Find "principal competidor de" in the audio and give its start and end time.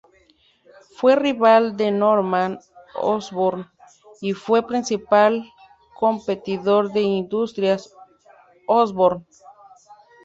4.65-7.01